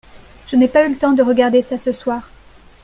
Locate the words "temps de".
0.97-1.21